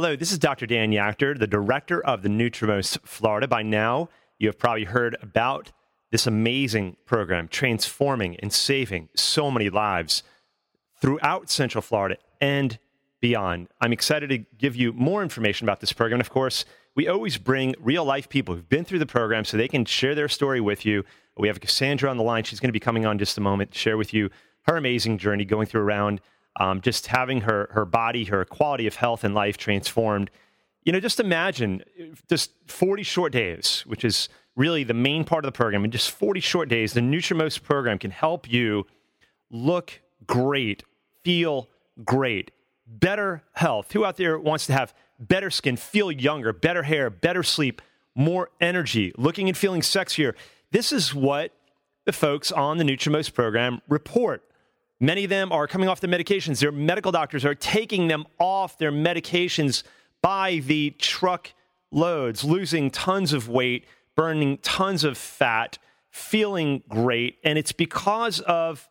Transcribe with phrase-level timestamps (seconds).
[0.00, 0.64] Hello, this is Dr.
[0.64, 3.48] Dan Yachter, the director of the Nutrimost Florida.
[3.48, 5.72] By now, you have probably heard about
[6.12, 10.22] this amazing program transforming and saving so many lives
[11.00, 12.78] throughout Central Florida and
[13.20, 13.70] beyond.
[13.80, 16.20] I'm excited to give you more information about this program.
[16.20, 19.66] Of course, we always bring real life people who've been through the program so they
[19.66, 21.04] can share their story with you.
[21.36, 22.44] We have Cassandra on the line.
[22.44, 24.30] She's going to be coming on just a moment to share with you
[24.68, 26.20] her amazing journey going through around
[26.58, 30.30] um, just having her her body, her quality of health and life transformed.
[30.84, 31.82] You know, just imagine
[32.28, 35.84] just 40 short days, which is really the main part of the program.
[35.84, 38.86] In just 40 short days, the Nutrimost program can help you
[39.50, 40.82] look great,
[41.24, 41.68] feel
[42.04, 42.50] great,
[42.86, 43.92] better health.
[43.92, 47.82] Who out there wants to have better skin, feel younger, better hair, better sleep,
[48.14, 50.34] more energy, looking and feeling sexier?
[50.70, 51.52] This is what
[52.04, 54.47] the folks on the Nutrimost program report.
[55.00, 56.60] Many of them are coming off the medications.
[56.60, 59.84] Their medical doctors are taking them off their medications
[60.22, 61.52] by the truck
[61.92, 65.78] loads, losing tons of weight, burning tons of fat,
[66.10, 67.38] feeling great.
[67.44, 68.88] And it's because of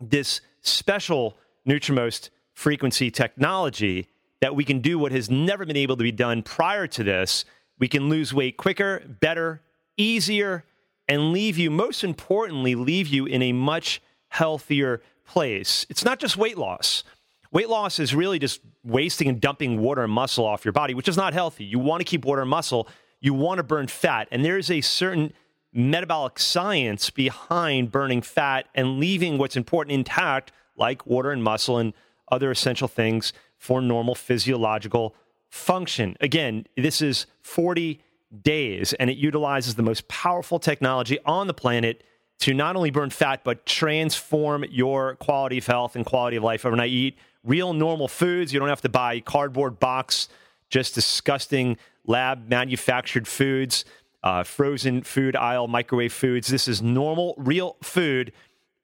[0.00, 4.08] this special Nutrimost frequency technology
[4.40, 7.44] that we can do what has never been able to be done prior to this.
[7.78, 9.62] We can lose weight quicker, better,
[9.96, 10.64] easier,
[11.08, 15.86] and leave you, most importantly, leave you in a much healthier place.
[15.88, 17.04] It's not just weight loss.
[17.52, 21.08] Weight loss is really just wasting and dumping water and muscle off your body, which
[21.08, 21.64] is not healthy.
[21.64, 22.88] You want to keep water and muscle,
[23.20, 24.28] you want to burn fat.
[24.30, 25.32] And there is a certain
[25.72, 31.92] metabolic science behind burning fat and leaving what's important intact, like water and muscle and
[32.30, 35.14] other essential things for normal physiological
[35.48, 36.16] function.
[36.20, 38.00] Again, this is 40
[38.42, 42.02] days, and it utilizes the most powerful technology on the planet
[42.40, 46.66] to not only burn fat, but transform your quality of health and quality of life
[46.66, 46.90] overnight.
[46.90, 48.52] Eat real normal foods.
[48.52, 50.28] You don't have to buy cardboard box,
[50.68, 53.84] just disgusting lab manufactured foods,
[54.22, 56.48] uh, frozen food aisle, microwave foods.
[56.48, 58.32] This is normal, real food.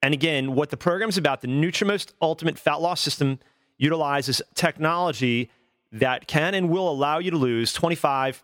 [0.02, 3.38] And again, what the program is about, the Nutrimost Ultimate Fat Loss System
[3.78, 5.50] utilizes technology
[5.92, 8.42] that can and will allow you to lose 25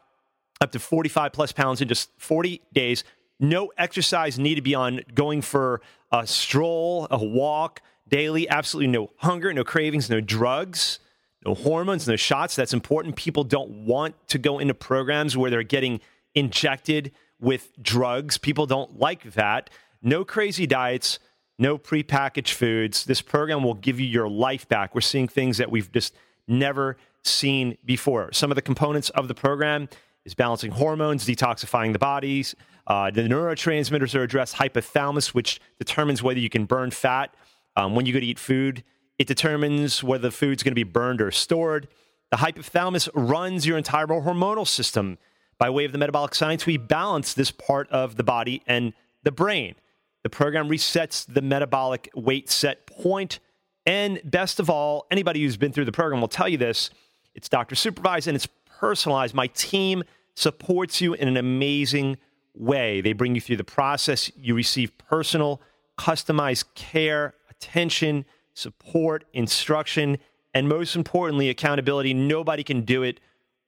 [0.61, 3.05] up to 45 plus pounds in just 40 days
[3.41, 8.49] no exercise needed beyond going for a stroll, a walk daily.
[8.49, 10.99] Absolutely no hunger, no cravings, no drugs,
[11.45, 12.57] no hormones, no shots.
[12.57, 13.17] That's important.
[13.17, 16.01] People don't want to go into programs where they're getting
[16.35, 18.39] injected with drugs.
[18.39, 19.71] People don't like that.
[20.03, 21.19] No crazy diets,
[21.59, 23.05] no prepackaged foods.
[23.05, 24.95] This program will give you your life back.
[24.95, 26.15] We're seeing things that we've just
[26.47, 28.33] never seen before.
[28.33, 29.89] Some of the components of the program
[30.29, 32.55] is balancing hormones, detoxifying the bodies,
[32.87, 37.35] uh, the neurotransmitters are addressed, hypothalamus, which determines whether you can burn fat.
[37.77, 38.85] Um, when you go to eat food,
[39.19, 41.89] it determines whether the food's going to be burned or stored.
[42.31, 45.17] The hypothalamus runs your entire hormonal system.
[45.59, 49.33] By way of the metabolic science, we balance this part of the body and the
[49.33, 49.77] brain.
[50.23, 53.41] The program resets the metabolic weight set point.
[53.87, 56.91] And best of all, anybody who's been through the program will tell you this
[57.35, 59.35] it's doctor supervised and it's personalized.
[59.35, 60.05] My team
[60.39, 62.17] supports you in an amazing
[62.55, 63.01] way.
[63.01, 64.31] They bring you through the process.
[64.37, 65.61] You receive personal,
[65.99, 70.19] customized care, attention, support, instruction,
[70.55, 72.15] and most importantly, accountability.
[72.15, 73.21] Nobody can do it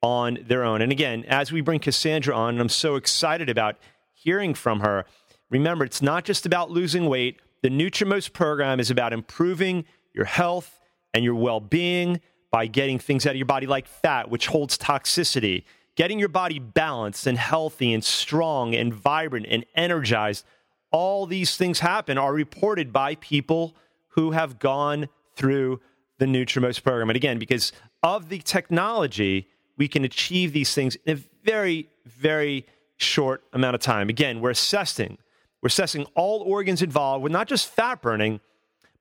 [0.03, 0.81] on their own.
[0.81, 3.77] And again, as we bring Cassandra on, and I'm so excited about
[4.13, 5.05] hearing from her,
[5.51, 7.41] remember, it's not just about losing weight.
[7.63, 10.81] The Nutrimost program is about improving your health
[11.13, 12.21] and your well being
[12.51, 15.65] by getting things out of your body like fat, which holds toxicity
[16.01, 20.47] getting your body balanced and healthy and strong and vibrant and energized,
[20.91, 23.77] all these things happen are reported by people
[24.09, 25.07] who have gone
[25.37, 25.79] through
[26.17, 27.11] the Nutrimost program.
[27.11, 27.71] And again, because
[28.03, 29.47] of the technology,
[29.77, 32.65] we can achieve these things in a very, very
[32.97, 34.09] short amount of time.
[34.09, 35.19] Again, we're assessing,
[35.61, 38.41] we're assessing all organs involved with not just fat burning,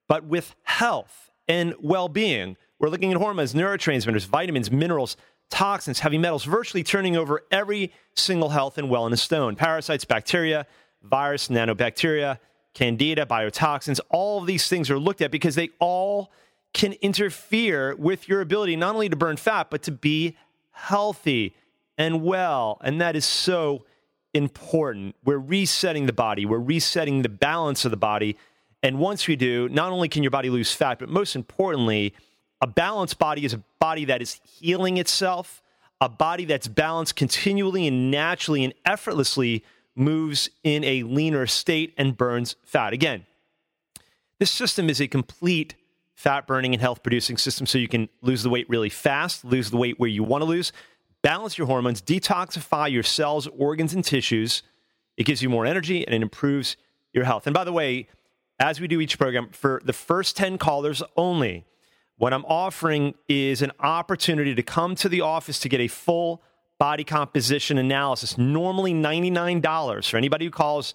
[0.09, 2.57] but with health and well-being.
[2.77, 5.15] We're looking at hormones, neurotransmitters, vitamins, minerals,
[5.49, 9.55] toxins, heavy metals, virtually turning over every single health and wellness stone.
[9.55, 10.65] Parasites, bacteria,
[11.01, 12.39] virus, nanobacteria,
[12.73, 16.31] candida, biotoxins, all of these things are looked at because they all
[16.73, 20.37] can interfere with your ability not only to burn fat, but to be
[20.71, 21.55] healthy
[21.97, 22.79] and well.
[22.81, 23.85] And that is so
[24.33, 25.15] important.
[25.23, 28.37] We're resetting the body, we're resetting the balance of the body.
[28.81, 32.13] And once we do, not only can your body lose fat, but most importantly,
[32.61, 35.61] a balanced body is a body that is healing itself,
[36.01, 39.63] a body that's balanced continually and naturally and effortlessly
[39.95, 42.93] moves in a leaner state and burns fat.
[42.93, 43.25] Again,
[44.39, 45.75] this system is a complete
[46.15, 49.71] fat burning and health producing system so you can lose the weight really fast, lose
[49.71, 50.71] the weight where you want to lose,
[51.21, 54.63] balance your hormones, detoxify your cells, organs, and tissues.
[55.17, 56.77] It gives you more energy and it improves
[57.13, 57.47] your health.
[57.47, 58.07] And by the way,
[58.59, 61.65] as we do each program, for the first 10 callers only,
[62.19, 66.43] what I'm offering is an opportunity to come to the office to get a full
[66.77, 70.93] body composition analysis, normally $99 for anybody who calls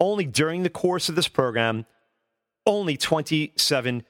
[0.00, 1.84] only during the course of this program,
[2.64, 4.02] only $27.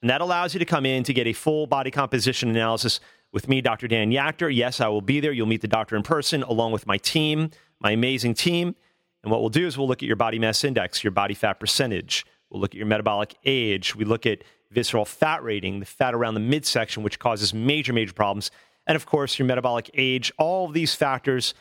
[0.00, 2.98] And that allows you to come in to get a full body composition analysis
[3.30, 3.86] with me, Dr.
[3.86, 4.54] Dan Yachter.
[4.54, 5.32] Yes, I will be there.
[5.32, 7.50] You'll meet the doctor in person along with my team,
[7.80, 8.76] my amazing team.
[9.22, 11.60] And what we'll do is we'll look at your body mass index, your body fat
[11.60, 12.24] percentage.
[12.48, 13.94] We'll look at your metabolic age.
[13.94, 14.42] We look at
[14.74, 18.50] visceral fat rating, the fat around the midsection, which causes major, major problems
[18.86, 20.32] and of course, your metabolic age.
[20.38, 21.54] All of these factors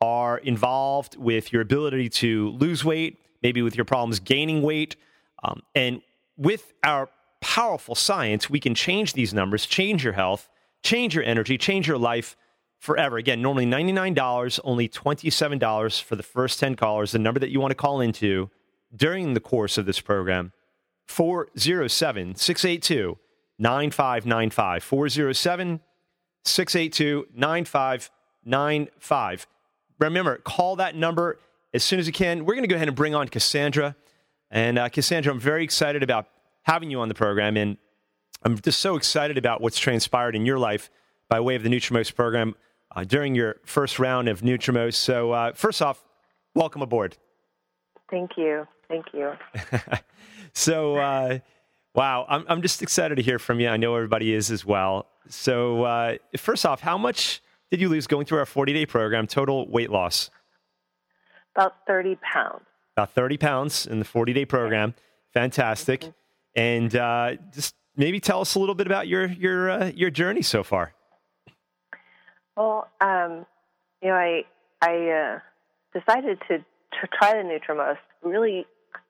[0.00, 4.96] are involved with your ability to lose weight, maybe with your problems gaining weight.
[5.42, 6.02] Um, and
[6.36, 7.08] with our
[7.40, 10.48] powerful science, we can change these numbers, change your health,
[10.82, 12.36] change your energy, change your life
[12.78, 13.16] forever.
[13.16, 17.72] Again, normally $99, only $27 for the first 10 callers, the number that you want
[17.72, 18.50] to call into
[18.94, 20.52] during the course of this program.
[21.08, 23.18] 407 682
[23.58, 24.84] 9595.
[24.84, 25.80] 407
[26.44, 29.46] 682 9595.
[29.98, 31.38] Remember, call that number
[31.74, 32.44] as soon as you can.
[32.44, 33.96] We're going to go ahead and bring on Cassandra.
[34.50, 36.28] And uh, Cassandra, I'm very excited about
[36.62, 37.56] having you on the program.
[37.56, 37.76] And
[38.44, 40.90] I'm just so excited about what's transpired in your life
[41.28, 42.54] by way of the Nutrimost program
[42.94, 44.94] uh, during your first round of Nutrimost.
[44.94, 46.04] So, uh, first off,
[46.54, 47.16] welcome aboard.
[48.10, 48.66] Thank you.
[48.88, 49.32] Thank you.
[50.52, 51.38] so, uh,
[51.94, 53.68] wow, I'm, I'm just excited to hear from you.
[53.68, 55.06] I know everybody is as well.
[55.28, 59.26] So, uh, first off, how much did you lose going through our 40 day program,
[59.26, 60.30] total weight loss?
[61.54, 62.62] About 30 pounds.
[62.96, 64.94] About 30 pounds in the 40 day program.
[65.34, 66.00] Fantastic.
[66.00, 66.10] Mm-hmm.
[66.56, 70.42] And uh, just maybe tell us a little bit about your, your, uh, your journey
[70.42, 70.94] so far.
[72.56, 73.46] Well, um,
[74.02, 74.44] you know, I,
[74.80, 78.66] I uh, decided to, to try the Nutrimost really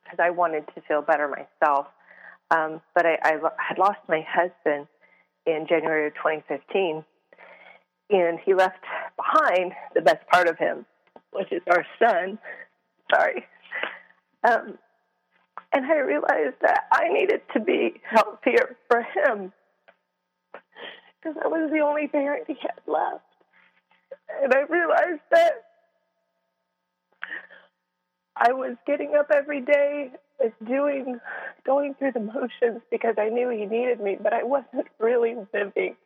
[0.09, 1.87] because I wanted to feel better myself.
[2.51, 4.87] Um, but I, I had lost my husband
[5.47, 7.05] in January of 2015.
[8.11, 8.83] And he left
[9.17, 10.87] behind the best part of him,
[11.33, 12.39] which is our son.
[13.13, 13.47] Sorry.
[14.45, 14.79] Um,
[15.73, 19.53] and I realized that I needed to be healthier for him
[21.21, 23.25] because I was the only parent he had left.
[24.43, 25.68] And I realized that
[28.39, 31.19] I was getting up every day was doing,
[31.67, 35.97] going through the motions because I knew he needed me, but I wasn't really living.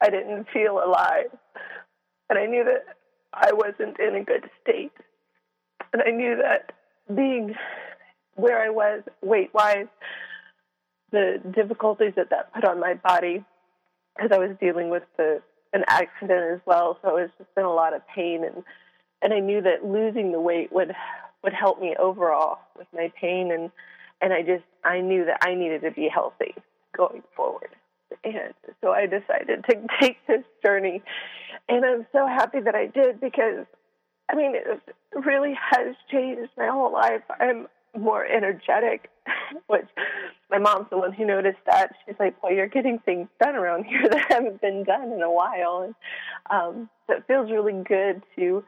[0.00, 1.26] I didn't feel alive.
[2.30, 2.96] And I knew that
[3.32, 4.92] I wasn't in a good state.
[5.92, 6.72] And I knew that
[7.14, 7.54] being
[8.36, 9.86] where I was weight wise,
[11.12, 13.44] the difficulties that that put on my body,
[14.16, 15.42] because I was dealing with the,
[15.72, 18.64] an accident as well, so it's just been a lot of pain and
[19.22, 20.92] and I knew that losing the weight would
[21.44, 23.70] would help me overall with my pain and
[24.20, 26.54] and I just I knew that I needed to be healthy
[26.96, 27.68] going forward.
[28.24, 31.02] And so I decided to take this journey
[31.68, 33.66] and I'm so happy that I did because
[34.30, 34.82] I mean it
[35.24, 37.22] really has changed my whole life.
[37.38, 39.10] I'm more energetic,
[39.68, 39.86] which
[40.50, 41.92] my mom's the one who noticed that.
[42.06, 45.30] She's like, Well, you're getting things done around here that haven't been done in a
[45.30, 45.94] while and
[46.50, 48.64] um so it feels really good to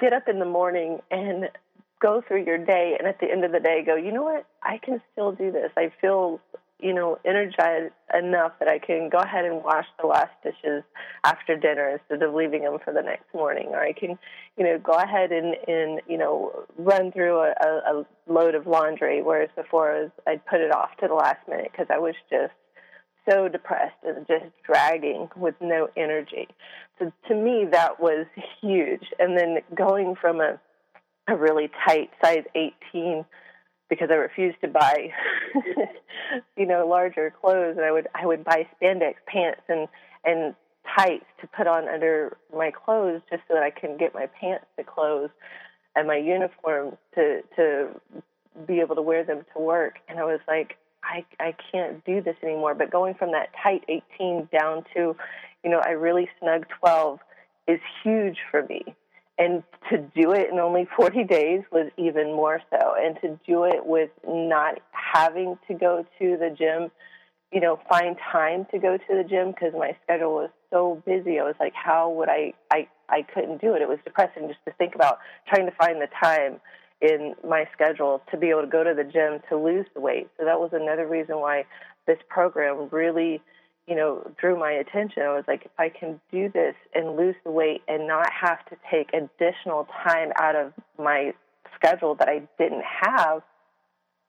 [0.00, 1.48] get up in the morning and
[2.00, 4.46] go through your day and at the end of the day go, you know what,
[4.62, 5.70] I can still do this.
[5.76, 6.40] I feel,
[6.80, 10.84] you know, energized enough that I can go ahead and wash the last dishes
[11.24, 13.68] after dinner instead of leaving them for the next morning.
[13.70, 14.18] Or I can,
[14.56, 19.22] you know, go ahead and, and you know, run through a, a load of laundry,
[19.22, 22.52] whereas before I'd put it off to the last minute because I was just
[23.28, 26.48] so depressed and just dragging with no energy.
[26.98, 28.26] So to me, that was
[28.60, 29.04] huge.
[29.18, 30.58] And then going from a
[31.28, 33.24] a really tight size 18
[33.88, 35.10] because I refused to buy,
[36.56, 39.88] you know, larger clothes, and I would I would buy spandex pants and
[40.24, 40.54] and
[40.96, 44.64] tights to put on under my clothes just so that I can get my pants
[44.78, 45.30] to close
[45.96, 47.88] and my uniforms to to
[48.66, 49.96] be able to wear them to work.
[50.08, 52.74] And I was like, I I can't do this anymore.
[52.74, 55.16] But going from that tight 18 down to,
[55.64, 57.20] you know, I really snug 12
[57.68, 58.96] is huge for me
[59.38, 62.94] and to do it in only 40 days was even more so.
[62.98, 66.90] And to do it with not having to go to the gym
[67.52, 71.38] you know find time to go to the gym because my schedule was so busy.
[71.38, 73.82] I was like how would i i i couldn't do it.
[73.82, 75.18] It was depressing just to think about
[75.48, 76.60] trying to find the time
[77.00, 80.28] in my schedule to be able to go to the gym to lose the weight.
[80.36, 81.64] So that was another reason why
[82.06, 83.40] this program really,
[83.88, 85.22] you know, drew my attention.
[85.22, 88.64] I was like, if I can do this and lose the weight and not have
[88.66, 91.32] to take additional time out of my
[91.74, 93.42] schedule that I didn't have,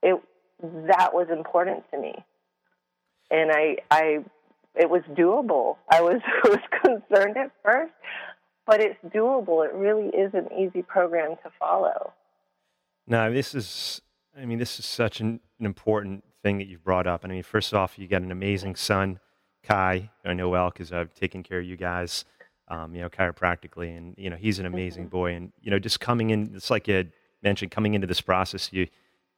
[0.01, 0.21] it
[0.87, 2.13] that was important to me.
[3.29, 4.19] And I I
[4.75, 5.75] it was doable.
[5.91, 7.93] I was was concerned at first,
[8.65, 9.65] but it's doable.
[9.65, 12.13] It really is an easy program to follow.
[13.07, 14.01] No, this is
[14.37, 17.25] I mean this is such an, an important thing that you've brought up.
[17.25, 19.19] And I mean, first off, you got an amazing son,
[19.63, 20.09] Kai.
[20.25, 22.25] I know well because I've taken care of you guys,
[22.67, 25.17] um, you know, chiropractically, and you know he's an amazing mm-hmm.
[25.17, 25.33] boy.
[25.33, 27.09] And you know, just coming in, it's like you
[27.43, 28.87] mentioned, coming into this process, you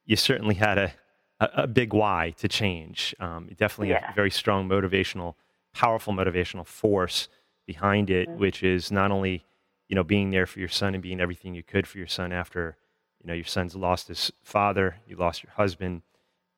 [0.05, 0.93] you certainly had a
[1.41, 3.13] a, a big why to change.
[3.19, 4.11] Um, definitely yeah.
[4.11, 5.35] a very strong motivational,
[5.73, 7.27] powerful motivational force
[7.65, 8.39] behind it, mm-hmm.
[8.39, 9.45] which is not only
[9.87, 12.31] you know being there for your son and being everything you could for your son
[12.31, 12.77] after
[13.21, 16.03] you know your son's lost his father, you lost your husband,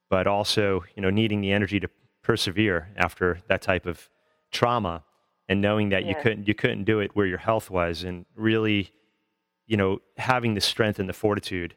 [0.10, 1.90] but also you know needing the energy to
[2.24, 4.10] persevere after that type of
[4.52, 5.04] trauma
[5.50, 8.92] and knowing that you couldn't you couldn't do it where your health was and really
[9.68, 11.76] you know having the strength and the fortitude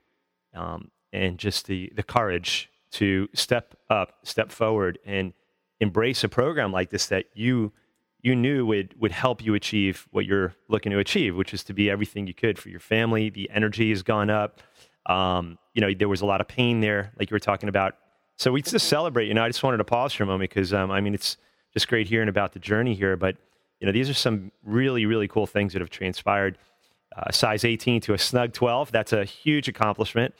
[0.55, 5.33] um, and just the the courage to step up, step forward, and
[5.81, 7.73] embrace a program like this that you
[8.23, 11.75] you knew would would help you achieve what you're looking to achieve, which is to
[11.75, 13.31] be everything you could for your family.
[13.31, 14.61] The energy has gone up.
[15.07, 17.97] Um, you know, there was a lot of pain there, like you were talking about.
[18.37, 19.29] So we just celebrate.
[19.29, 21.37] You know, I just wanted to pause for a moment because um, I mean, it's
[21.73, 23.17] just great hearing about the journey here.
[23.17, 23.37] But
[23.81, 26.59] you know, these are some really really cool things that have transpired.
[27.17, 28.93] Uh, size 18 to a snug 12.
[28.93, 30.35] That's a huge accomplishment.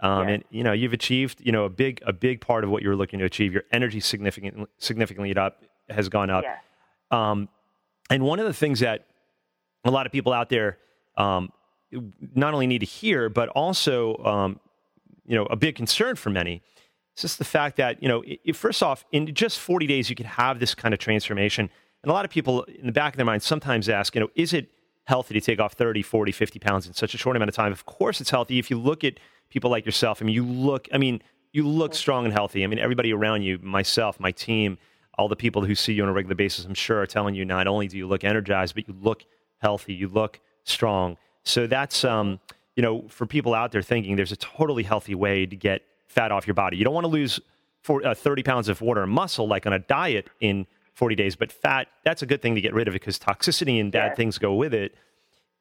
[0.00, 0.34] Um, yeah.
[0.34, 2.96] And you know, you've achieved you know a big a big part of what you're
[2.96, 3.52] looking to achieve.
[3.52, 6.44] Your energy significantly significantly up has gone up.
[6.44, 6.56] Yeah.
[7.10, 7.48] Um,
[8.08, 9.06] and one of the things that
[9.84, 10.78] a lot of people out there
[11.18, 11.52] um,
[12.34, 14.60] not only need to hear, but also um,
[15.26, 16.62] you know a big concern for many
[17.16, 20.16] is just the fact that you know if, first off in just 40 days you
[20.16, 21.70] could have this kind of transformation.
[22.02, 24.28] And a lot of people in the back of their mind sometimes ask, you know,
[24.34, 24.70] is it
[25.04, 27.70] healthy to take off 30, 40, 50 pounds in such a short amount of time?
[27.70, 29.14] Of course it's healthy if you look at
[29.50, 30.20] people like yourself.
[30.20, 32.64] I mean, you look, I mean, you look strong and healthy.
[32.64, 34.78] I mean, everybody around you, myself, my team,
[35.18, 37.44] all the people who see you on a regular basis, I'm sure are telling you
[37.44, 39.24] not only do you look energized, but you look
[39.58, 41.18] healthy, you look strong.
[41.44, 42.40] So that's, um,
[42.74, 46.32] you know, for people out there thinking there's a totally healthy way to get fat
[46.32, 46.76] off your body.
[46.76, 47.40] You don't want to lose
[47.82, 51.36] for, uh, 30 pounds of water and muscle like on a diet in 40 days,
[51.36, 54.14] but fat, that's a good thing to get rid of because toxicity and bad yeah.
[54.14, 54.94] things go with it.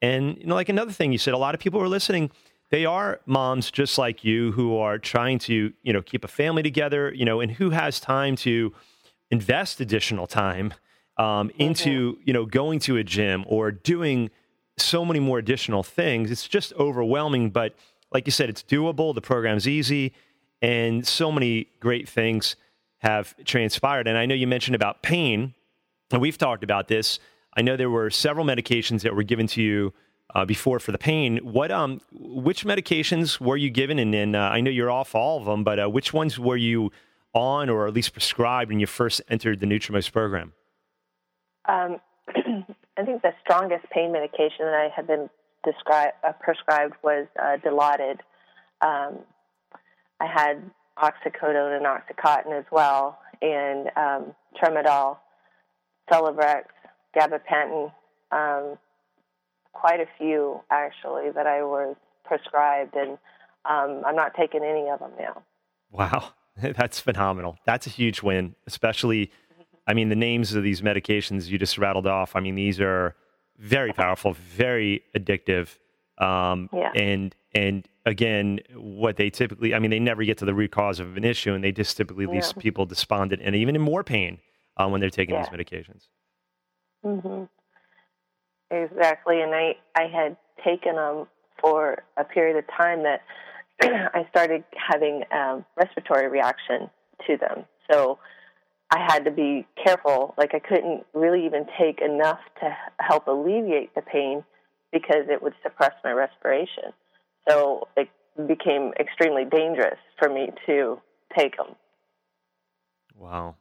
[0.01, 2.31] And, you know, like another thing you said, a lot of people are listening
[2.71, 6.63] they are moms just like you who are trying to you know keep a family
[6.63, 8.73] together you know and who has time to
[9.29, 10.73] invest additional time
[11.17, 14.31] um, into you know going to a gym or doing
[14.77, 17.75] so many more additional things it's just overwhelming but
[18.11, 20.13] like you said it's doable the program's easy
[20.61, 22.55] and so many great things
[22.99, 25.53] have transpired and i know you mentioned about pain
[26.11, 27.19] and we've talked about this
[27.55, 29.93] i know there were several medications that were given to you
[30.33, 31.37] uh, before for the pain.
[31.37, 33.99] What um, which medications were you given?
[33.99, 36.57] And then uh, I know you're off all of them, but uh, which ones were
[36.57, 36.91] you
[37.33, 40.53] on, or at least prescribed when you first entered the Nutrimost program?
[41.67, 41.97] Um,
[42.97, 45.29] I think the strongest pain medication that I had been
[45.63, 48.19] described uh, prescribed was uh, Dilaudid.
[48.81, 49.19] Um,
[50.21, 50.61] I had
[50.97, 55.17] oxycodone and oxycontin as well, and um, tramadol,
[56.11, 56.65] Celebrex,
[57.15, 57.91] gabapentin.
[58.31, 58.77] Um,
[59.73, 63.17] quite a few actually that I was prescribed, and
[63.65, 65.41] um, I'm not taking any of them now.
[65.91, 67.57] Wow, that's phenomenal.
[67.65, 69.31] That's a huge win, especially.
[69.87, 72.35] I mean, the names of these medications you just rattled off.
[72.35, 73.15] I mean, these are
[73.57, 75.77] very powerful, very addictive,
[76.19, 76.91] um, yeah.
[76.93, 80.99] and and again, what they typically, I mean, they never get to the root cause
[80.99, 82.61] of an issue, and they just typically leave yeah.
[82.61, 84.39] people despondent and even in more pain
[84.77, 85.47] uh, when they're taking yeah.
[85.49, 86.07] these medications.
[87.05, 87.43] Mm-hmm.
[88.73, 91.27] Exactly, and I I had taken them
[91.59, 93.21] for a period of time that
[93.81, 96.89] I started having a respiratory reaction
[97.27, 97.65] to them.
[97.91, 98.19] So
[98.91, 100.33] I had to be careful.
[100.37, 104.43] Like I couldn't really even take enough to help alleviate the pain
[104.91, 106.93] because it would suppress my respiration.
[107.49, 108.09] So it
[108.47, 110.99] became extremely dangerous for me to
[111.37, 111.75] take them.
[113.15, 113.55] Wow.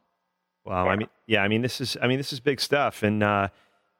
[0.65, 0.85] Wow.
[0.85, 0.91] Yeah.
[0.91, 3.03] I mean, yeah, I mean, this is, I mean, this is big stuff.
[3.03, 3.49] And, uh,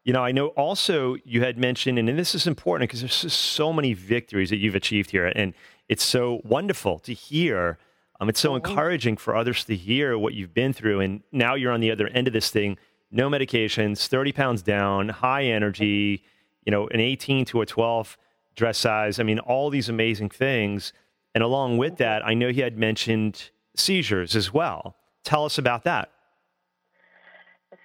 [0.03, 3.39] you know, I know also you had mentioned, and this is important because there's just
[3.39, 5.53] so many victories that you've achieved here, and
[5.89, 7.77] it's so wonderful to hear.
[8.19, 8.67] Um, it's so mm-hmm.
[8.67, 12.07] encouraging for others to hear what you've been through, and now you're on the other
[12.07, 12.77] end of this thing.
[13.11, 16.23] No medications, 30 pounds down, high energy,
[16.65, 18.17] you know, an 18 to a 12
[18.55, 19.19] dress size.
[19.19, 20.93] I mean, all these amazing things.
[21.33, 24.95] And along with that, I know he had mentioned seizures as well.
[25.23, 26.11] tell us about that.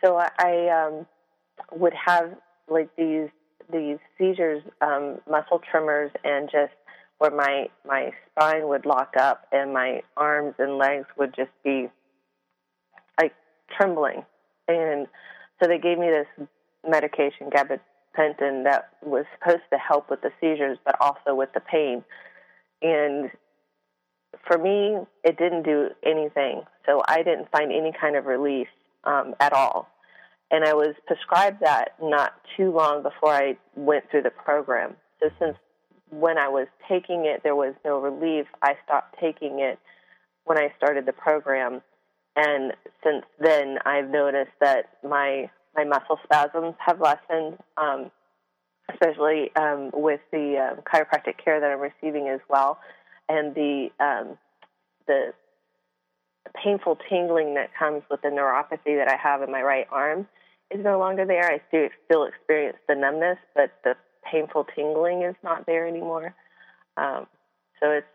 [0.03, 1.07] So I, um,
[1.73, 2.37] would have
[2.69, 3.29] like these
[3.73, 6.73] these seizures, um, muscle tremors, and just
[7.19, 11.89] where my my spine would lock up and my arms and legs would just be
[13.21, 13.33] like
[13.77, 14.25] trembling.
[14.69, 15.07] And
[15.61, 16.49] so they gave me this
[16.89, 17.51] medication,
[18.17, 22.05] gabapentin, that was supposed to help with the seizures, but also with the pain.
[22.83, 23.31] And
[24.47, 26.63] for me, it didn't do anything.
[26.87, 28.69] So I didn't find any kind of relief
[29.05, 29.89] um, at all.
[30.51, 34.95] And I was prescribed that not too long before I went through the program.
[35.21, 35.57] So since
[36.11, 38.47] when I was taking it, there was no relief.
[38.63, 39.79] I stopped taking it
[40.45, 41.83] when I started the program,
[42.37, 48.11] and since then, I've noticed that my my muscle spasms have lessened, um,
[48.91, 52.79] especially um, with the um, chiropractic care that I'm receiving as well,
[53.29, 54.39] and the um,
[55.07, 55.33] the
[56.63, 60.27] painful tingling that comes with the neuropathy that I have in my right arm
[60.71, 61.45] is no longer there.
[61.45, 63.95] I still still experience the numbness, but the
[64.31, 66.35] painful tingling is not there anymore.
[66.97, 67.27] Um,
[67.81, 68.07] so it's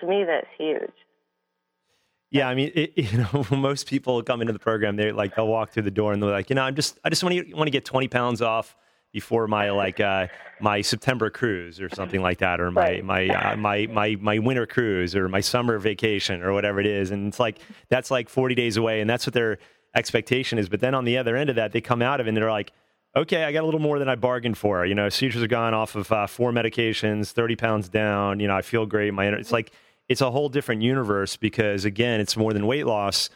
[0.00, 0.92] to me that's huge.
[2.30, 5.48] Yeah, I mean, it, you know, most people come into the program, they're like, they'll
[5.48, 7.54] walk through the door and they're like, you know, I'm just, I just want to
[7.54, 8.76] want to get 20 pounds off
[9.12, 10.26] before my like uh,
[10.60, 14.66] my September cruise or something like that, or my my uh, my my my winter
[14.66, 17.58] cruise or my summer vacation or whatever it is, and it's like
[17.88, 19.58] that's like 40 days away, and that's what their
[19.94, 20.68] expectation is.
[20.68, 22.50] But then on the other end of that, they come out of it and they're
[22.50, 22.72] like,
[23.16, 24.84] okay, I got a little more than I bargained for.
[24.84, 28.40] You know, seizures are gone off of uh, four medications, 30 pounds down.
[28.40, 29.12] You know, I feel great.
[29.14, 29.72] My it's like
[30.08, 33.30] it's a whole different universe because again, it's more than weight loss.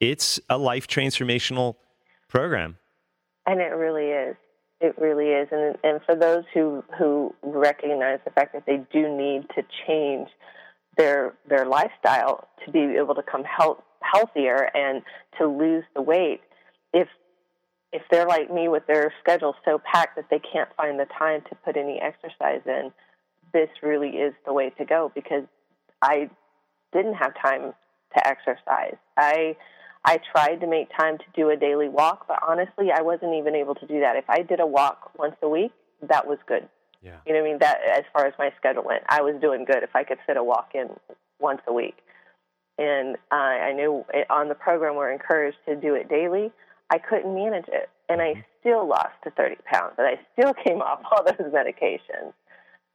[0.00, 1.76] It's a life transformational
[2.28, 2.78] program.
[3.46, 4.36] And it really is.
[4.80, 5.48] It really is.
[5.50, 10.28] And and for those who who recognize the fact that they do need to change
[10.96, 15.02] their their lifestyle to be able to come health, healthier and
[15.38, 16.40] to lose the weight,
[16.92, 17.08] if
[17.92, 21.42] if they're like me with their schedule so packed that they can't find the time
[21.48, 22.90] to put any exercise in,
[23.52, 25.44] this really is the way to go because
[26.02, 26.28] I
[26.92, 27.72] didn't have time
[28.14, 28.96] to exercise.
[29.16, 29.56] I
[30.04, 33.54] I tried to make time to do a daily walk, but honestly, I wasn't even
[33.54, 34.16] able to do that.
[34.16, 36.68] If I did a walk once a week, that was good.
[37.02, 37.18] Yeah.
[37.26, 37.58] You know what I mean?
[37.60, 40.36] That as far as my schedule went, I was doing good if I could fit
[40.36, 40.88] a walk in
[41.40, 41.96] once a week.
[42.78, 46.50] And uh, I knew it, on the program we're encouraged to do it daily.
[46.90, 48.40] I couldn't manage it, and I mm-hmm.
[48.60, 52.32] still lost to 30 pounds, and I still came off all those medications.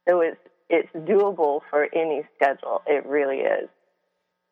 [0.08, 2.82] So it's it's doable for any schedule.
[2.86, 3.68] It really is.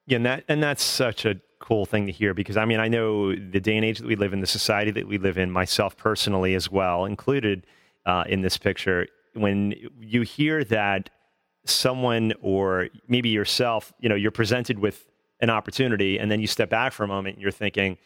[0.07, 2.89] Yeah, and that and that's such a cool thing to hear because I mean I
[2.89, 5.51] know the day and age that we live in, the society that we live in,
[5.51, 7.67] myself personally as well, included
[8.05, 9.09] uh, in this picture.
[9.35, 11.11] When you hear that
[11.65, 15.07] someone or maybe yourself, you know, you're presented with
[15.41, 17.99] an opportunity, and then you step back for a moment, and you're thinking,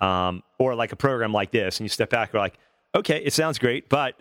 [0.00, 2.58] um, or like a program like this, and you step back, you're like,
[2.96, 4.14] okay, it sounds great, but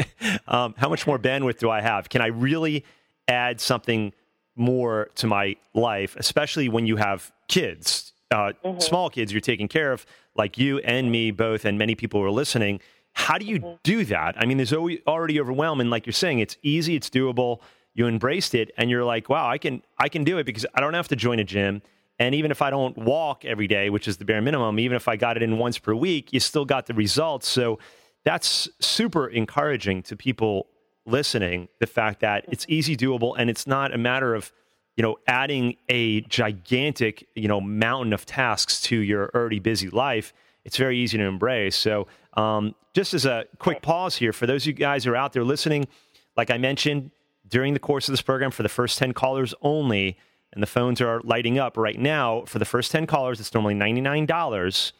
[0.48, 2.08] um, how much more bandwidth do I have?
[2.08, 2.84] Can I really
[3.28, 4.12] add something
[4.56, 8.80] more to my life, especially when you have kids, uh, mm-hmm.
[8.80, 12.26] small kids you're taking care of, like you and me both, and many people who
[12.26, 12.80] are listening?
[13.12, 13.74] How do you mm-hmm.
[13.82, 14.34] do that?
[14.38, 15.90] I mean, there's already overwhelming.
[15.90, 17.60] Like you're saying, it's easy, it's doable.
[17.94, 20.80] You embraced it, and you're like, wow, I can, I can do it because I
[20.80, 21.82] don't have to join a gym.
[22.18, 25.08] And even if I don't walk every day, which is the bare minimum, even if
[25.08, 27.48] I got it in once per week, you still got the results.
[27.48, 27.78] So
[28.24, 30.66] that's super encouraging to people
[31.06, 31.68] listening.
[31.80, 34.52] The fact that it's easy, doable, and it's not a matter of
[34.96, 40.32] you know adding a gigantic you know mountain of tasks to your already busy life.
[40.64, 41.74] It's very easy to embrace.
[41.74, 45.16] So, um, just as a quick pause here for those of you guys who are
[45.16, 45.88] out there listening,
[46.36, 47.10] like I mentioned
[47.48, 50.16] during the course of this program, for the first ten callers only,
[50.52, 52.44] and the phones are lighting up right now.
[52.46, 54.92] For the first ten callers, it's normally ninety nine dollars.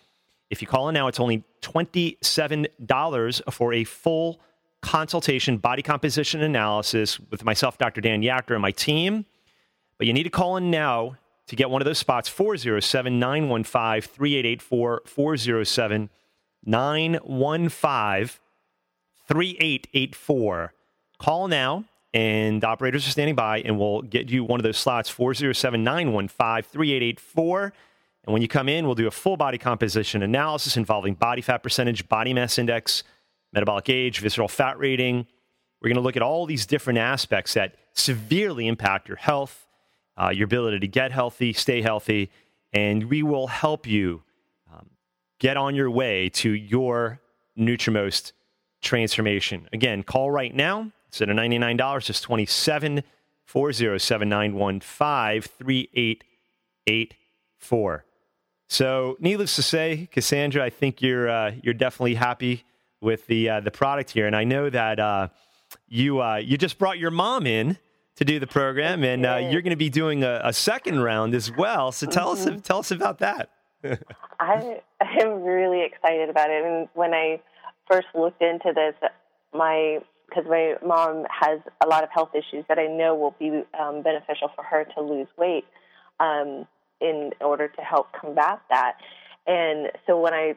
[0.52, 4.38] If you call in now, it's only $27 for a full
[4.82, 8.02] consultation, body composition analysis with myself, Dr.
[8.02, 9.24] Dan Yachter, and my team.
[9.96, 14.02] But you need to call in now to get one of those spots 407 915
[14.02, 15.02] 3884.
[15.06, 16.10] 407
[16.66, 18.40] 915
[19.26, 20.74] 3884.
[21.16, 25.08] Call now, and operators are standing by, and we'll get you one of those slots
[25.08, 27.72] 407 915 3884.
[28.24, 31.60] And when you come in, we'll do a full body composition analysis involving body fat
[31.62, 33.02] percentage, body mass index,
[33.52, 35.26] metabolic age, visceral fat rating.
[35.80, 39.66] We're going to look at all these different aspects that severely impact your health,
[40.16, 42.30] uh, your ability to get healthy, stay healthy,
[42.72, 44.22] and we will help you
[44.72, 44.90] um,
[45.40, 47.20] get on your way to your
[47.58, 48.30] Nutrimost
[48.80, 49.68] transformation.
[49.72, 50.92] Again, call right now.
[51.08, 53.02] Instead of $99, just 27
[53.44, 58.04] 407 915 3884.
[58.72, 62.64] So, needless to say, Cassandra, I think you're uh, you're definitely happy
[63.02, 65.28] with the uh, the product here, and I know that uh,
[65.88, 67.76] you uh, you just brought your mom in
[68.16, 71.34] to do the program, and uh, you're going to be doing a, a, second round
[71.34, 71.92] as well.
[71.92, 72.54] So, tell mm-hmm.
[72.54, 73.50] us tell us about that.
[74.40, 74.80] I
[75.20, 77.42] am really excited about it, and when I
[77.90, 78.94] first looked into this,
[79.52, 79.98] my
[80.30, 84.00] because my mom has a lot of health issues that I know will be um,
[84.00, 85.66] beneficial for her to lose weight.
[86.20, 86.66] Um,
[87.02, 88.98] in order to help combat that.
[89.46, 90.54] And so when I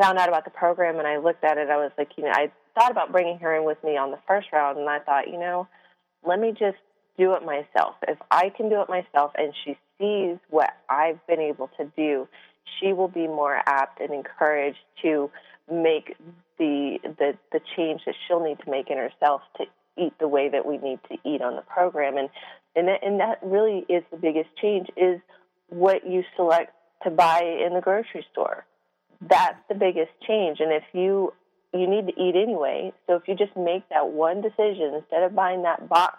[0.00, 2.30] found out about the program and I looked at it, I was like, you know,
[2.32, 5.28] I thought about bringing her in with me on the first round, and I thought,
[5.28, 5.66] you know,
[6.24, 6.78] let me just
[7.18, 7.96] do it myself.
[8.06, 12.28] If I can do it myself and she sees what I've been able to do,
[12.78, 15.30] she will be more apt and encouraged to
[15.70, 16.16] make
[16.58, 19.64] the the the change that she'll need to make in herself to
[19.96, 22.28] eat the way that we need to eat on the program and
[22.76, 25.20] and that, and that really is the biggest change is
[25.70, 26.72] what you select
[27.04, 28.66] to buy in the grocery store.
[29.20, 30.58] That's the biggest change.
[30.60, 31.32] And if you
[31.72, 35.34] you need to eat anyway, so if you just make that one decision instead of
[35.34, 36.18] buying that box,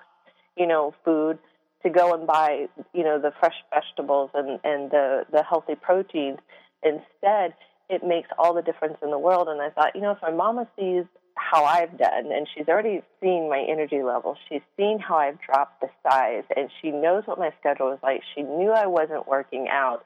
[0.55, 1.39] you know, food
[1.83, 6.39] to go and buy, you know, the fresh vegetables and and the the healthy proteins
[6.83, 7.53] instead,
[7.89, 9.47] it makes all the difference in the world.
[9.47, 11.05] And I thought, you know, if my mama sees
[11.35, 14.37] how I've done, and she's already seen my energy level.
[14.47, 18.21] She's seen how I've dropped the size, and she knows what my schedule is like.
[18.35, 20.05] She knew I wasn't working out,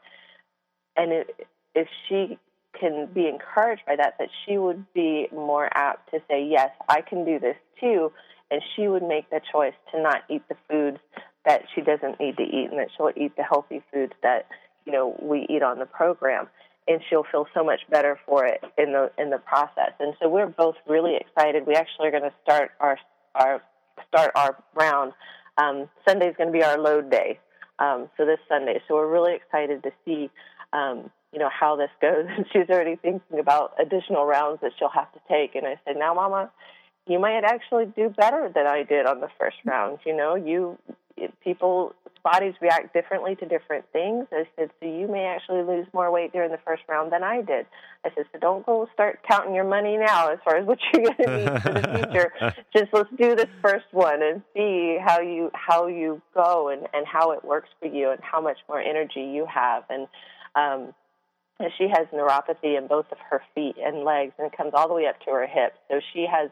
[0.96, 2.38] and it, if she
[2.80, 7.02] can be encouraged by that, that she would be more apt to say, "Yes, I
[7.02, 8.12] can do this too,"
[8.52, 11.00] and she would make the choice to not eat the foods
[11.46, 14.48] that she doesn't need to eat, and that she'll eat the healthy foods that
[14.86, 16.48] you know we eat on the program
[16.88, 19.92] and she'll feel so much better for it in the in the process.
[20.00, 21.66] And so we're both really excited.
[21.66, 22.98] We actually are going to start our
[23.34, 23.62] our
[24.08, 25.14] start our round.
[25.58, 27.40] Um, Sunday is going to be our load day.
[27.80, 30.30] Um, so this Sunday, so we're really excited to see,
[30.74, 32.26] um, you know, how this goes.
[32.38, 35.56] And she's already thinking about additional rounds that she'll have to take.
[35.56, 36.52] And I said, now, Mama,
[37.08, 40.00] you might actually do better than I did on the first round.
[40.06, 40.78] You know, you
[41.44, 41.94] people
[42.26, 44.26] bodies react differently to different things.
[44.32, 47.44] I said, so you may actually lose more weight during the first round than I
[47.44, 47.68] did.
[48.04, 51.04] I said, so don't go start counting your money now as far as what you're
[51.04, 52.34] going to need for the future.
[52.76, 57.06] Just let's do this first one and see how you how you go and and
[57.06, 60.08] how it works for you and how much more energy you have and.
[60.56, 60.94] um
[61.78, 64.94] she has neuropathy in both of her feet and legs, and it comes all the
[64.94, 65.78] way up to her hips.
[65.90, 66.50] So she has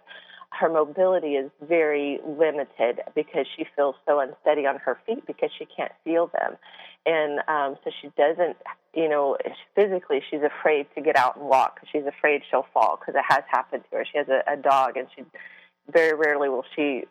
[0.60, 5.66] her mobility is very limited because she feels so unsteady on her feet because she
[5.66, 6.58] can't feel them.
[7.06, 8.58] And um, so she doesn't,
[8.94, 9.38] you know,
[9.76, 13.26] physically she's afraid to get out and walk because she's afraid she'll fall because it
[13.28, 14.06] has happened to her.
[14.06, 15.24] She has a, a dog and she
[15.92, 17.04] very rarely will she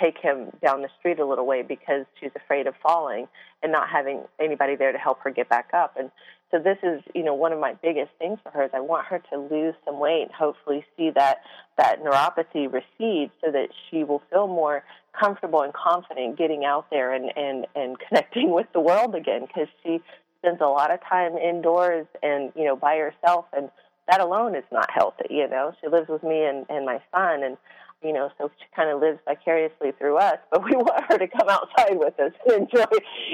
[0.00, 3.28] take him down the street a little way because she's afraid of falling
[3.62, 5.96] and not having anybody there to help her get back up.
[5.96, 6.10] And
[6.50, 9.06] so this is, you know, one of my biggest things for her is I want
[9.06, 11.38] her to lose some weight hopefully see that
[11.78, 14.84] that neuropathy recede so that she will feel more
[15.18, 19.68] comfortable and confident getting out there and and and connecting with the world again because
[19.82, 20.00] she
[20.38, 23.70] spends a lot of time indoors and you know by herself and
[24.08, 27.42] that alone is not healthy you know she lives with me and and my son
[27.42, 27.56] and
[28.02, 30.38] you know, so she kind of lives vicariously through us.
[30.50, 32.84] But we want her to come outside with us and enjoy,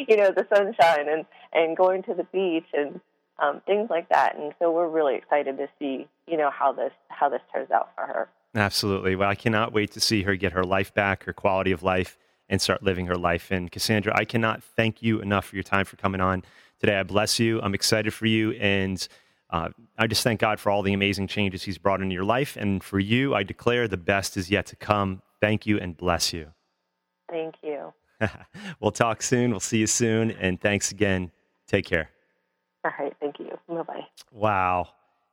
[0.09, 3.01] you know, the sunshine and and going to the beach and
[3.41, 4.37] um, things like that.
[4.37, 7.91] And so we're really excited to see, you know, how this how this turns out
[7.95, 8.29] for her.
[8.55, 9.15] Absolutely.
[9.15, 12.19] Well, I cannot wait to see her get her life back, her quality of life,
[12.49, 13.51] and start living her life.
[13.51, 16.43] And Cassandra, I cannot thank you enough for your time for coming on
[16.81, 16.99] today.
[16.99, 17.61] I bless you.
[17.63, 19.07] I'm excited for you and
[19.51, 22.57] uh, I just thank God for all the amazing changes He's brought into your life.
[22.57, 25.23] And for you, I declare the best is yet to come.
[25.41, 26.53] Thank you and bless you.
[27.29, 27.93] Thank you.
[28.81, 29.51] we'll talk soon.
[29.51, 30.31] We'll see you soon.
[30.33, 31.31] And thanks again.
[31.67, 32.11] Take care.
[32.85, 33.15] All right.
[33.21, 33.59] Thank you.
[33.69, 34.07] Bye bye.
[34.33, 34.89] Wow.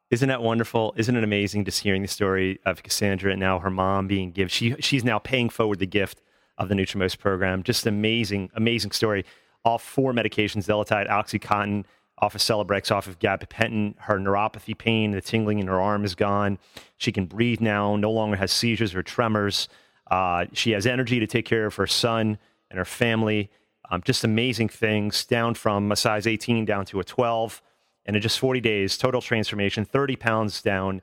[0.09, 0.93] Isn't that wonderful?
[0.95, 4.49] Isn't it amazing just hearing the story of Cassandra and now her mom being given?
[4.49, 6.21] She, she's now paying forward the gift
[6.57, 7.61] of the Nutrimost program.
[7.61, 9.25] Just amazing, amazing story.
[9.65, 11.83] All four medications, Zelatide, OxyContin,
[12.19, 13.95] off of Celebrex, off of gabapentin.
[13.99, 16.57] Her neuropathy pain, the tingling in her arm is gone.
[16.97, 19.69] She can breathe now, no longer has seizures or tremors.
[20.09, 22.37] Uh, she has energy to take care of her son
[22.69, 23.51] and her family.
[23.89, 27.61] Um, just amazing things, down from a size 18 down to a 12.
[28.05, 31.01] And in just 40 days, total transformation, 30 pounds down.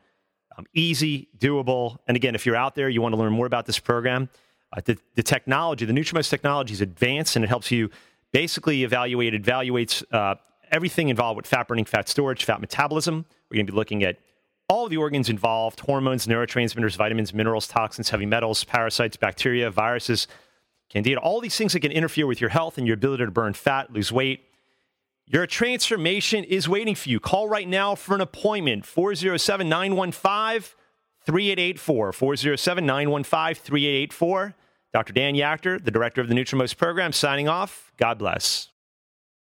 [0.57, 1.99] Um, easy, doable.
[2.09, 4.29] And again, if you're out there, you want to learn more about this program,
[4.73, 7.91] uh, the, the technology, the Nutrimost technology is advanced and it helps you
[8.33, 10.35] basically evaluate, evaluates uh,
[10.71, 13.25] everything involved with fat burning, fat storage, fat metabolism.
[13.51, 14.19] We're going to be looking at
[14.69, 20.27] all of the organs involved hormones, neurotransmitters, vitamins, minerals, toxins, heavy metals, parasites, bacteria, viruses,
[20.89, 23.53] candida, all these things that can interfere with your health and your ability to burn
[23.53, 24.45] fat, lose weight.
[25.27, 27.21] Your transformation is waiting for you.
[27.21, 30.77] Call right now for an appointment 407 915
[31.25, 32.13] 3884.
[32.13, 34.55] 407 915 3884.
[34.93, 35.13] Dr.
[35.13, 37.93] Dan Yachter, the director of the Nutrimost program, signing off.
[37.97, 38.69] God bless.